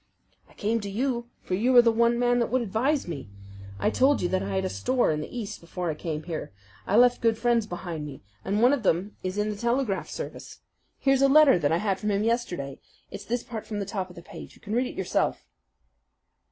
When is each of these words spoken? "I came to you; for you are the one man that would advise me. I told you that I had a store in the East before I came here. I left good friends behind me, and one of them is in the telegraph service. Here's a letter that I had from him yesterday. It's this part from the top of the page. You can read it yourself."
"I 0.49 0.55
came 0.55 0.81
to 0.81 0.89
you; 0.89 1.29
for 1.43 1.53
you 1.53 1.75
are 1.75 1.81
the 1.83 1.91
one 1.91 2.17
man 2.17 2.39
that 2.39 2.49
would 2.49 2.63
advise 2.63 3.07
me. 3.07 3.29
I 3.77 3.91
told 3.91 4.19
you 4.19 4.27
that 4.29 4.41
I 4.41 4.55
had 4.55 4.65
a 4.65 4.67
store 4.67 5.11
in 5.11 5.21
the 5.21 5.27
East 5.29 5.61
before 5.61 5.91
I 5.91 5.93
came 5.93 6.23
here. 6.23 6.51
I 6.87 6.95
left 6.95 7.21
good 7.21 7.37
friends 7.37 7.67
behind 7.67 8.07
me, 8.07 8.23
and 8.43 8.63
one 8.63 8.73
of 8.73 8.81
them 8.81 9.15
is 9.21 9.37
in 9.37 9.51
the 9.51 9.55
telegraph 9.55 10.09
service. 10.09 10.61
Here's 10.97 11.21
a 11.21 11.27
letter 11.29 11.59
that 11.59 11.71
I 11.71 11.77
had 11.77 11.99
from 11.99 12.09
him 12.09 12.23
yesterday. 12.23 12.79
It's 13.11 13.25
this 13.25 13.43
part 13.43 13.67
from 13.67 13.77
the 13.77 13.85
top 13.85 14.09
of 14.09 14.15
the 14.15 14.23
page. 14.23 14.55
You 14.55 14.61
can 14.61 14.73
read 14.73 14.87
it 14.87 14.97
yourself." 14.97 15.45